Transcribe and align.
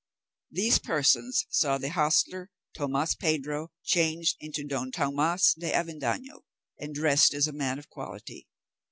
These 0.49 0.79
persons 0.79 1.45
saw 1.51 1.77
the 1.77 1.89
hostler 1.89 2.49
Tomas 2.75 3.13
Pedro 3.13 3.69
changed 3.83 4.35
into 4.39 4.63
Don 4.65 4.89
Tomas 4.89 5.53
de 5.53 5.71
Avendaño, 5.71 6.41
and 6.79 6.95
dressed 6.95 7.35
as 7.35 7.47
a 7.47 7.53
man 7.53 7.77
of 7.77 7.87
quality. 7.87 8.47